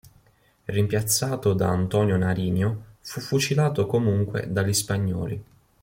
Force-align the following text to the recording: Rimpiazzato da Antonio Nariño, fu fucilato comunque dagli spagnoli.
Rimpiazzato 0.65 1.53
da 1.53 1.67
Antonio 1.69 2.17
Nariño, 2.17 2.95
fu 3.01 3.19
fucilato 3.19 3.85
comunque 3.85 4.51
dagli 4.51 4.73
spagnoli. 4.73 5.43